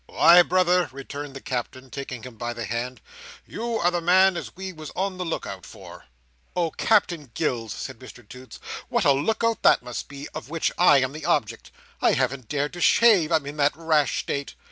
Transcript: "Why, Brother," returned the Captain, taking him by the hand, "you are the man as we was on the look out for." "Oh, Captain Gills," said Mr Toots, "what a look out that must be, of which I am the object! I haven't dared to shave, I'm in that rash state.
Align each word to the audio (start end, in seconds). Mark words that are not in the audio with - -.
"Why, 0.07 0.41
Brother," 0.41 0.89
returned 0.91 1.35
the 1.35 1.41
Captain, 1.41 1.91
taking 1.91 2.23
him 2.23 2.33
by 2.35 2.53
the 2.53 2.65
hand, 2.65 3.01
"you 3.45 3.75
are 3.75 3.91
the 3.91 4.01
man 4.01 4.35
as 4.35 4.55
we 4.55 4.73
was 4.73 4.89
on 4.95 5.19
the 5.19 5.23
look 5.23 5.45
out 5.45 5.63
for." 5.63 6.05
"Oh, 6.55 6.71
Captain 6.71 7.29
Gills," 7.35 7.71
said 7.71 7.99
Mr 7.99 8.27
Toots, 8.27 8.59
"what 8.89 9.05
a 9.05 9.11
look 9.11 9.43
out 9.43 9.61
that 9.61 9.83
must 9.83 10.07
be, 10.07 10.27
of 10.33 10.49
which 10.49 10.71
I 10.75 10.97
am 11.01 11.11
the 11.13 11.25
object! 11.25 11.69
I 12.01 12.13
haven't 12.13 12.49
dared 12.49 12.73
to 12.73 12.81
shave, 12.81 13.31
I'm 13.31 13.45
in 13.45 13.57
that 13.57 13.75
rash 13.77 14.21
state. 14.21 14.55